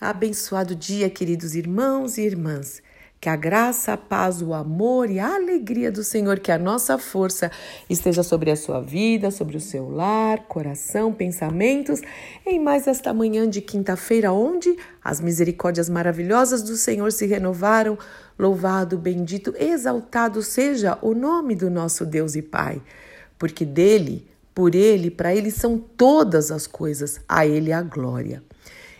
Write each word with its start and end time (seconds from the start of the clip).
Abençoado 0.00 0.76
dia, 0.76 1.10
queridos 1.10 1.56
irmãos 1.56 2.18
e 2.18 2.22
irmãs. 2.22 2.80
Que 3.20 3.28
a 3.28 3.34
graça, 3.34 3.94
a 3.94 3.96
paz, 3.96 4.40
o 4.40 4.54
amor 4.54 5.10
e 5.10 5.18
a 5.18 5.34
alegria 5.34 5.90
do 5.90 6.04
Senhor, 6.04 6.38
que 6.38 6.52
a 6.52 6.58
nossa 6.58 6.96
força 6.96 7.50
esteja 7.90 8.22
sobre 8.22 8.48
a 8.52 8.54
sua 8.54 8.80
vida, 8.80 9.32
sobre 9.32 9.56
o 9.56 9.60
seu 9.60 9.90
lar, 9.90 10.44
coração, 10.46 11.12
pensamentos, 11.12 12.00
em 12.46 12.60
mais 12.60 12.86
esta 12.86 13.12
manhã 13.12 13.50
de 13.50 13.60
quinta-feira, 13.60 14.30
onde 14.30 14.76
as 15.02 15.20
misericórdias 15.20 15.90
maravilhosas 15.90 16.62
do 16.62 16.76
Senhor 16.76 17.10
se 17.10 17.26
renovaram. 17.26 17.98
Louvado, 18.38 18.96
bendito, 18.96 19.52
exaltado 19.58 20.44
seja 20.44 20.96
o 21.02 21.12
nome 21.12 21.56
do 21.56 21.68
nosso 21.68 22.06
Deus 22.06 22.36
e 22.36 22.42
Pai, 22.42 22.80
porque 23.36 23.64
dele, 23.64 24.28
por 24.54 24.76
ele, 24.76 25.10
para 25.10 25.34
ele 25.34 25.50
são 25.50 25.76
todas 25.76 26.52
as 26.52 26.68
coisas, 26.68 27.20
a 27.28 27.44
ele 27.44 27.72
a 27.72 27.82
glória. 27.82 28.44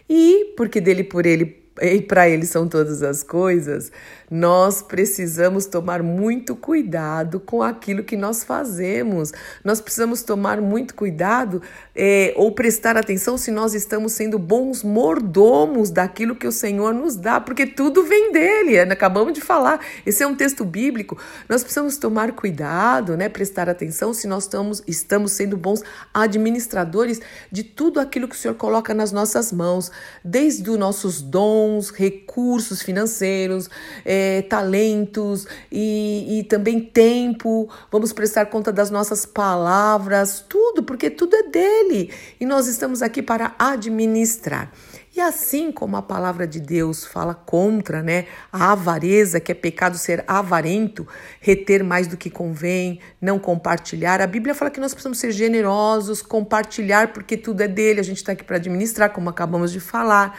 E 0.09 0.54
porque 0.56 0.80
dele, 0.80 1.04
por 1.04 1.27
ele 1.27 1.45
e 1.80 2.02
para 2.02 2.29
ele 2.29 2.46
são 2.46 2.66
todas 2.66 3.02
as 3.02 3.23
coisas, 3.23 3.91
nós 4.30 4.82
precisamos 4.82 5.64
tomar 5.64 6.02
muito 6.02 6.55
cuidado 6.55 7.41
com 7.41 7.62
aquilo 7.62 8.05
que 8.05 8.16
nós 8.16 8.45
fazemos. 8.45 9.32
Nós 9.64 9.80
precisamos 9.80 10.22
tomar 10.22 10.60
muito 10.60 10.95
cuidado 10.95 11.62
é, 11.95 12.34
ou 12.36 12.52
prestar 12.52 12.96
atenção 12.96 13.38
se 13.38 13.50
nós 13.50 13.72
estamos 13.74 14.12
sendo 14.12 14.38
bons 14.38 14.83
mordomos 14.83 15.91
daquilo 15.91 16.36
que 16.36 16.46
o 16.46 16.52
Senhor 16.52 16.92
nos 16.92 17.16
dá, 17.16 17.41
porque 17.41 17.66
tudo 17.66 18.05
vem 18.05 18.30
dele. 18.30 18.84
Né? 18.84 18.92
Acabamos 18.92 19.33
de 19.33 19.41
falar. 19.41 19.80
Esse 20.05 20.22
é 20.22 20.27
um 20.27 20.34
texto 20.34 20.64
bíblico. 20.64 21.16
Nós 21.48 21.62
precisamos 21.62 21.97
tomar 21.97 22.33
cuidado, 22.33 23.16
né? 23.16 23.28
prestar 23.28 23.69
atenção 23.69 24.12
se 24.12 24.27
nós 24.27 24.45
estamos, 24.45 24.83
estamos 24.86 25.33
sendo 25.33 25.56
bons 25.56 25.83
administradores 26.12 27.20
de 27.50 27.62
tudo 27.62 27.98
aquilo 27.98 28.28
que 28.28 28.34
o 28.34 28.38
Senhor 28.38 28.55
coloca 28.55 28.92
nas 28.92 29.10
nossas 29.10 29.52
mãos, 29.52 29.91
desde 30.22 30.69
os 30.69 30.78
nossos 30.78 31.22
dons, 31.22 31.67
recursos 31.95 32.82
financeiros. 32.82 33.68
É, 34.04 34.42
talentos 34.42 35.47
e, 35.70 36.38
e 36.38 36.44
também 36.44 36.80
tempo, 36.80 37.69
vamos 37.91 38.12
prestar 38.12 38.47
conta 38.47 38.72
das 38.72 38.91
nossas 38.91 39.25
palavras, 39.27 40.44
tudo, 40.48 40.83
porque 40.83 41.10
tudo 41.10 41.34
é 41.36 41.42
dele 41.44 42.12
e 42.41 42.47
nós 42.47 42.66
estamos 42.66 43.02
aqui 43.02 43.22
para 43.22 43.55
administrar. 43.58 44.72
E 45.16 45.20
assim 45.20 45.72
como 45.72 45.97
a 45.97 46.02
palavra 46.02 46.47
de 46.47 46.60
Deus 46.60 47.05
fala 47.05 47.34
contra, 47.34 48.03
né, 48.03 48.27
a 48.53 48.70
avareza, 48.70 49.41
que 49.41 49.50
é 49.50 49.55
pecado 49.55 49.98
ser 49.98 50.22
avarento, 50.28 51.06
reter 51.41 51.82
mais 51.82 52.06
do 52.06 52.16
que 52.16 52.30
convém, 52.30 53.00
não 53.20 53.36
compartilhar, 53.38 54.20
a 54.20 54.27
Bíblia 54.28 54.55
fala 54.55 54.70
que 54.70 54.78
nós 54.78 54.92
precisamos 54.92 55.19
ser 55.19 55.32
generosos, 55.32 56.22
compartilhar, 56.22 57.12
porque 57.12 57.36
tudo 57.36 57.62
é 57.62 57.69
dele, 57.69 57.98
a 57.98 58.05
gente 58.05 58.19
está 58.19 58.32
aqui 58.32 58.44
para 58.44 58.56
administrar, 58.56 59.10
como 59.10 59.28
acabamos 59.28 59.72
de 59.72 59.80
falar. 59.80 60.38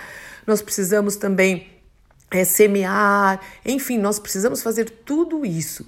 Nós 0.50 0.64
precisamos 0.64 1.16
também 1.16 1.68
é, 2.32 2.44
semear, 2.44 3.40
enfim, 3.64 4.00
nós 4.00 4.18
precisamos 4.18 4.64
fazer 4.64 4.90
tudo 5.06 5.46
isso. 5.46 5.86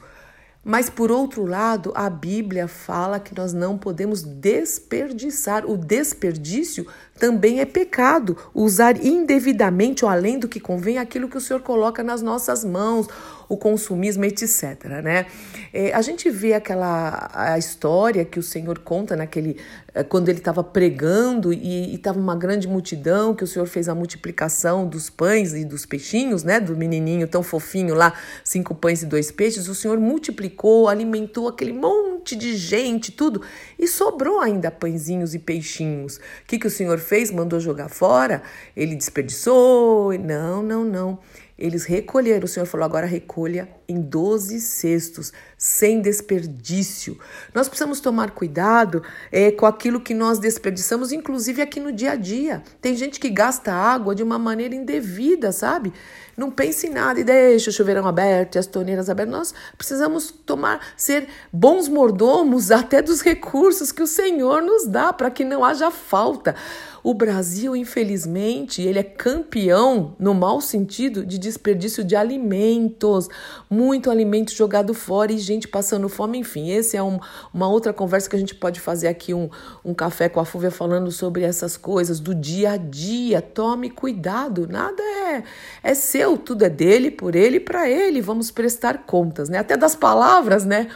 Mas, 0.63 0.87
por 0.87 1.11
outro 1.11 1.43
lado, 1.43 1.91
a 1.95 2.07
Bíblia 2.07 2.67
fala 2.67 3.19
que 3.19 3.35
nós 3.35 3.51
não 3.51 3.75
podemos 3.75 4.21
desperdiçar. 4.21 5.65
O 5.65 5.75
desperdício 5.75 6.85
também 7.17 7.59
é 7.59 7.65
pecado. 7.65 8.37
Usar 8.53 9.03
indevidamente 9.03 10.05
ou 10.05 10.11
além 10.11 10.37
do 10.37 10.47
que 10.47 10.59
convém 10.59 10.99
aquilo 10.99 11.27
que 11.27 11.37
o 11.37 11.41
Senhor 11.41 11.63
coloca 11.63 12.03
nas 12.03 12.21
nossas 12.21 12.63
mãos, 12.63 13.07
o 13.51 13.57
consumismo, 13.57 14.23
etc. 14.23 14.85
Né? 15.03 15.25
É, 15.73 15.93
a 15.93 16.01
gente 16.01 16.29
vê 16.29 16.53
aquela 16.53 17.29
a 17.33 17.57
história 17.57 18.23
que 18.23 18.39
o 18.39 18.43
Senhor 18.43 18.79
conta 18.79 19.13
naquele 19.13 19.57
é, 19.93 20.03
quando 20.03 20.29
ele 20.29 20.37
estava 20.37 20.63
pregando 20.63 21.51
e 21.51 21.93
estava 21.93 22.17
uma 22.17 22.35
grande 22.35 22.65
multidão, 22.65 23.35
que 23.35 23.43
o 23.43 23.47
Senhor 23.47 23.65
fez 23.65 23.89
a 23.89 23.95
multiplicação 23.95 24.87
dos 24.87 25.09
pães 25.09 25.53
e 25.53 25.65
dos 25.65 25.85
peixinhos, 25.85 26.43
né? 26.43 26.61
Do 26.61 26.77
menininho 26.77 27.27
tão 27.27 27.43
fofinho 27.43 27.93
lá, 27.93 28.13
cinco 28.41 28.73
pães 28.73 29.03
e 29.03 29.05
dois 29.05 29.31
peixes. 29.31 29.67
O 29.67 29.75
Senhor 29.75 29.99
multiplicou, 29.99 30.87
alimentou 30.87 31.49
aquele 31.49 31.73
monte 31.73 32.37
de 32.37 32.55
gente, 32.55 33.11
tudo, 33.11 33.41
e 33.77 33.85
sobrou 33.85 34.39
ainda 34.39 34.71
pãezinhos 34.71 35.35
e 35.35 35.39
peixinhos. 35.39 36.17
O 36.17 36.21
que, 36.47 36.57
que 36.57 36.67
o 36.67 36.71
Senhor 36.71 36.99
fez? 36.99 37.31
Mandou 37.31 37.59
jogar 37.59 37.89
fora? 37.89 38.43
Ele 38.77 38.95
desperdiçou? 38.95 40.17
Não, 40.17 40.63
não, 40.63 40.85
não. 40.85 41.19
Eles 41.61 41.85
recolheram, 41.85 42.45
o 42.45 42.47
Senhor 42.47 42.65
falou: 42.65 42.83
agora 42.83 43.05
recolha 43.05 43.69
em 43.87 44.01
12 44.01 44.59
cestos, 44.59 45.31
sem 45.55 46.01
desperdício. 46.01 47.19
Nós 47.53 47.69
precisamos 47.69 47.99
tomar 47.99 48.31
cuidado 48.31 49.03
é, 49.31 49.51
com 49.51 49.67
aquilo 49.67 50.01
que 50.01 50.15
nós 50.15 50.39
desperdiçamos, 50.39 51.11
inclusive 51.11 51.61
aqui 51.61 51.79
no 51.79 51.91
dia 51.91 52.13
a 52.13 52.15
dia. 52.15 52.63
Tem 52.81 52.95
gente 52.95 53.19
que 53.19 53.29
gasta 53.29 53.71
água 53.71 54.15
de 54.15 54.23
uma 54.23 54.39
maneira 54.39 54.73
indevida, 54.73 55.51
sabe? 55.51 55.93
Não 56.41 56.49
pense 56.49 56.87
em 56.87 56.89
nada 56.89 57.19
e 57.19 57.23
deixa 57.23 57.69
o 57.69 57.73
chuveirão 57.73 58.07
aberto 58.07 58.55
e 58.55 58.57
as 58.57 58.65
torneiras 58.65 59.11
abertas. 59.11 59.31
Nós 59.31 59.53
precisamos 59.77 60.31
tomar, 60.31 60.81
ser 60.97 61.27
bons 61.53 61.87
mordomos 61.87 62.71
até 62.71 62.99
dos 62.99 63.21
recursos 63.21 63.91
que 63.91 64.01
o 64.01 64.07
Senhor 64.07 64.59
nos 64.59 64.87
dá, 64.87 65.13
para 65.13 65.29
que 65.29 65.45
não 65.45 65.63
haja 65.63 65.91
falta. 65.91 66.55
O 67.03 67.15
Brasil, 67.15 67.75
infelizmente, 67.75 68.81
ele 68.81 68.99
é 68.99 69.03
campeão, 69.03 70.15
no 70.19 70.35
mau 70.35 70.61
sentido, 70.61 71.25
de 71.25 71.39
desperdício 71.39 72.03
de 72.03 72.15
alimentos. 72.15 73.27
Muito 73.67 74.11
alimento 74.11 74.53
jogado 74.53 74.93
fora 74.93 75.31
e 75.31 75.39
gente 75.39 75.67
passando 75.67 76.07
fome, 76.07 76.37
enfim. 76.37 76.69
Esse 76.69 76.95
é 76.95 77.01
um, 77.01 77.19
uma 77.51 77.67
outra 77.67 77.91
conversa 77.91 78.29
que 78.29 78.35
a 78.35 78.39
gente 78.39 78.53
pode 78.53 78.79
fazer 78.79 79.07
aqui, 79.07 79.33
um, 79.33 79.49
um 79.83 79.95
café 79.95 80.29
com 80.29 80.39
a 80.39 80.45
Fúvia 80.45 80.69
falando 80.69 81.11
sobre 81.11 81.41
essas 81.41 81.75
coisas 81.75 82.19
do 82.19 82.35
dia 82.35 82.73
a 82.73 82.77
dia. 82.77 83.41
Tome 83.41 83.89
cuidado, 83.89 84.67
nada 84.67 85.01
é, 85.01 85.43
é 85.81 85.93
seu, 85.95 86.30
tudo 86.37 86.63
é 86.63 86.69
dele, 86.69 87.11
por 87.11 87.35
ele 87.35 87.57
e 87.57 87.59
para 87.59 87.89
ele. 87.89 88.21
Vamos 88.21 88.51
prestar 88.51 88.99
contas, 89.05 89.49
né? 89.49 89.59
Até 89.59 89.77
das 89.77 89.95
palavras, 89.95 90.65
né? 90.65 90.87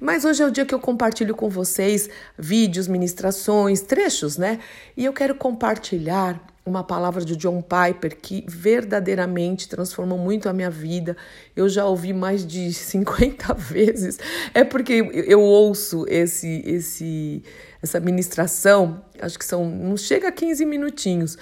Mas 0.00 0.24
hoje 0.24 0.42
é 0.42 0.46
o 0.46 0.50
dia 0.50 0.66
que 0.66 0.74
eu 0.74 0.80
compartilho 0.80 1.32
com 1.32 1.48
vocês 1.48 2.10
vídeos, 2.36 2.88
ministrações, 2.88 3.82
trechos, 3.82 4.36
né? 4.36 4.58
E 4.96 5.04
eu 5.04 5.12
quero 5.12 5.34
compartilhar 5.34 6.44
uma 6.64 6.82
palavra 6.82 7.24
de 7.24 7.36
John 7.36 7.62
Piper 7.62 8.16
que 8.20 8.44
verdadeiramente 8.48 9.68
transformou 9.68 10.18
muito 10.18 10.48
a 10.48 10.52
minha 10.52 10.70
vida. 10.70 11.16
Eu 11.54 11.68
já 11.68 11.84
ouvi 11.86 12.12
mais 12.12 12.46
de 12.46 12.70
50 12.74 13.54
vezes. 13.54 14.18
É 14.52 14.64
porque 14.64 14.92
eu 14.92 15.40
ouço 15.40 16.04
esse 16.08 16.62
esse 16.66 17.42
essa 17.80 18.00
ministração, 18.00 19.04
acho 19.20 19.38
que 19.38 19.44
são 19.44 19.68
não 19.68 19.96
chega 19.96 20.28
a 20.28 20.32
15 20.32 20.64
minutinhos, 20.64 21.36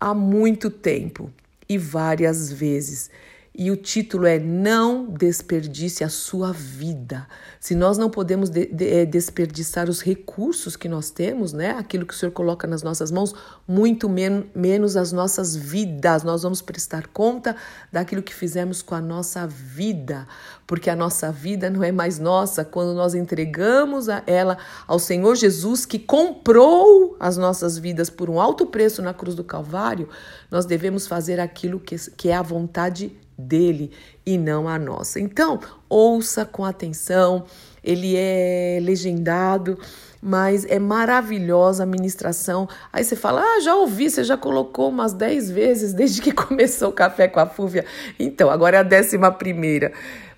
há 0.00 0.12
muito 0.12 0.70
tempo 0.70 1.30
e 1.74 1.78
várias 1.78 2.52
vezes. 2.52 3.10
E 3.54 3.70
o 3.70 3.76
título 3.76 4.26
é 4.26 4.38
Não 4.38 5.04
Desperdice 5.04 6.02
a 6.02 6.08
Sua 6.08 6.54
Vida. 6.54 7.28
Se 7.60 7.74
nós 7.74 7.98
não 7.98 8.08
podemos 8.08 8.48
de, 8.48 8.64
de, 8.64 8.88
é, 8.88 9.04
desperdiçar 9.04 9.90
os 9.90 10.00
recursos 10.00 10.74
que 10.74 10.88
nós 10.88 11.10
temos, 11.10 11.52
né? 11.52 11.72
aquilo 11.72 12.06
que 12.06 12.14
o 12.14 12.16
Senhor 12.16 12.32
coloca 12.32 12.66
nas 12.66 12.82
nossas 12.82 13.10
mãos, 13.10 13.34
muito 13.68 14.08
men 14.08 14.44
menos 14.54 14.96
as 14.96 15.12
nossas 15.12 15.54
vidas. 15.54 16.22
Nós 16.22 16.42
vamos 16.44 16.62
prestar 16.62 17.08
conta 17.08 17.54
daquilo 17.92 18.22
que 18.22 18.34
fizemos 18.34 18.80
com 18.80 18.94
a 18.94 19.02
nossa 19.02 19.46
vida, 19.46 20.26
porque 20.66 20.88
a 20.88 20.96
nossa 20.96 21.30
vida 21.30 21.68
não 21.68 21.84
é 21.84 21.92
mais 21.92 22.18
nossa 22.18 22.64
quando 22.64 22.94
nós 22.94 23.14
entregamos 23.14 24.08
a 24.08 24.22
ela 24.26 24.56
ao 24.86 24.98
Senhor 24.98 25.34
Jesus, 25.34 25.84
que 25.84 25.98
comprou 25.98 27.18
as 27.20 27.36
nossas 27.36 27.76
vidas 27.76 28.08
por 28.08 28.30
um 28.30 28.40
alto 28.40 28.64
preço 28.64 29.02
na 29.02 29.12
cruz 29.12 29.34
do 29.34 29.44
Calvário. 29.44 30.08
Nós 30.50 30.64
devemos 30.64 31.06
fazer 31.06 31.38
aquilo 31.38 31.78
que, 31.78 31.96
que 32.16 32.30
é 32.30 32.34
a 32.34 32.40
vontade 32.40 33.14
dele 33.36 33.90
e 34.24 34.38
não 34.38 34.68
a 34.68 34.78
nossa. 34.78 35.20
Então, 35.20 35.60
ouça 35.88 36.44
com 36.44 36.64
atenção, 36.64 37.44
ele 37.82 38.14
é 38.16 38.78
legendado, 38.80 39.78
mas 40.20 40.64
é 40.66 40.78
maravilhosa 40.78 41.82
a 41.82 41.86
ministração. 41.86 42.68
Aí 42.92 43.02
você 43.02 43.16
fala: 43.16 43.42
Ah, 43.42 43.60
já 43.60 43.74
ouvi, 43.74 44.08
você 44.08 44.22
já 44.22 44.36
colocou 44.36 44.88
umas 44.88 45.12
10 45.12 45.50
vezes 45.50 45.92
desde 45.92 46.22
que 46.22 46.30
começou 46.32 46.90
o 46.90 46.92
Café 46.92 47.26
com 47.26 47.40
a 47.40 47.46
Fúvia. 47.46 47.84
Então, 48.18 48.50
agora 48.50 48.76
é 48.76 48.80
a 48.80 48.84
décima 48.84 49.32
primeira. 49.32 49.92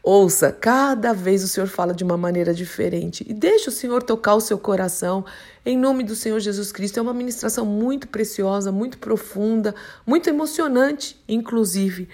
Ouça, 0.06 0.52
cada 0.52 1.14
vez 1.14 1.42
o 1.42 1.48
Senhor 1.48 1.66
fala 1.66 1.94
de 1.94 2.04
uma 2.04 2.18
maneira 2.18 2.52
diferente 2.52 3.24
e 3.26 3.32
deixe 3.32 3.70
o 3.70 3.72
Senhor 3.72 4.02
tocar 4.02 4.34
o 4.34 4.40
seu 4.40 4.58
coração 4.58 5.24
em 5.64 5.78
nome 5.78 6.04
do 6.04 6.14
Senhor 6.14 6.38
Jesus 6.40 6.70
Cristo. 6.70 6.98
É 6.98 7.02
uma 7.02 7.14
ministração 7.14 7.64
muito 7.64 8.08
preciosa, 8.08 8.70
muito 8.70 8.98
profunda, 8.98 9.74
muito 10.06 10.28
emocionante, 10.28 11.18
inclusive 11.26 12.06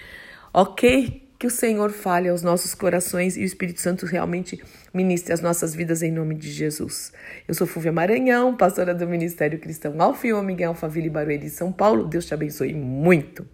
ok? 0.53 1.29
Que 1.39 1.47
o 1.47 1.49
Senhor 1.49 1.91
fale 1.91 2.29
aos 2.29 2.43
nossos 2.43 2.75
corações 2.75 3.35
e 3.35 3.41
o 3.41 3.43
Espírito 3.43 3.81
Santo 3.81 4.05
realmente 4.05 4.61
ministre 4.93 5.33
as 5.33 5.41
nossas 5.41 5.73
vidas 5.73 6.03
em 6.03 6.11
nome 6.11 6.35
de 6.35 6.51
Jesus. 6.51 7.11
Eu 7.47 7.53
sou 7.55 7.65
Fúvia 7.65 7.91
Maranhão, 7.91 8.55
pastora 8.55 8.93
do 8.93 9.07
Ministério 9.07 9.59
Cristão 9.59 9.99
Alfa 9.99 10.27
e 10.27 10.33
Ômega 10.33 10.67
Alphaville 10.67 11.09
Barueri, 11.09 11.49
São 11.49 11.71
Paulo. 11.71 12.05
Deus 12.05 12.25
te 12.25 12.33
abençoe 12.33 12.73
muito. 12.73 13.47